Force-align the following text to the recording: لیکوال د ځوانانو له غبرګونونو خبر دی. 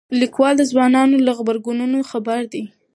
لیکوال 0.19 0.53
د 0.57 0.63
ځوانانو 0.71 1.15
له 1.25 1.31
غبرګونونو 1.37 1.97
خبر 2.11 2.39
دی. 2.53 2.63